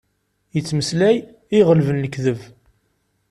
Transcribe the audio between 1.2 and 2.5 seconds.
i iɣelben lekdeb.